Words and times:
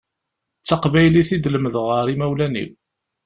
D 0.61 0.63
taqbaylit 0.67 1.29
i 1.35 1.37
d-lemdeɣ 1.37 1.87
ar 1.99 2.05
imawlan-iw. 2.13 2.71